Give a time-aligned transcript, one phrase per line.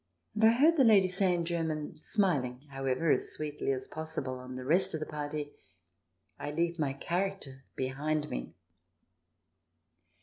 [0.33, 4.55] And I heard the lady say in German, smiling, however, as sweetly as possible on
[4.55, 5.53] the rest of the party,
[6.39, 8.55] I leave my character behind me."